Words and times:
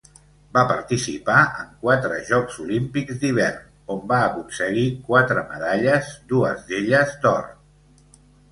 Va 0.57 0.61
participar 0.69 1.35
en 1.63 1.67
quatre 1.83 2.17
Jocs 2.29 2.57
Olímpics 2.63 3.21
d'hivern 3.25 3.69
on 3.97 4.03
va 4.13 4.23
aconseguir 4.31 4.87
quatre 5.13 5.45
medalles, 5.53 6.13
dues 6.35 6.67
d'elles 6.73 7.17
d'or. 7.29 7.49